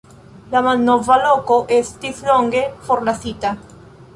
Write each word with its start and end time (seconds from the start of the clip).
La 0.53 0.61
malnova 0.67 1.17
loko 1.25 1.57
estis 1.81 2.25
longe 2.31 2.65
forlasita. 2.89 3.53